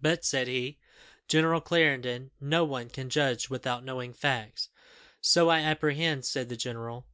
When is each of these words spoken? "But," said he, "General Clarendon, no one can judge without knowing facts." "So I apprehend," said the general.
"But," 0.00 0.24
said 0.24 0.46
he, 0.46 0.78
"General 1.26 1.60
Clarendon, 1.60 2.30
no 2.40 2.62
one 2.62 2.88
can 2.88 3.10
judge 3.10 3.50
without 3.50 3.82
knowing 3.82 4.12
facts." 4.12 4.68
"So 5.20 5.48
I 5.48 5.58
apprehend," 5.62 6.24
said 6.26 6.48
the 6.48 6.56
general. 6.56 7.08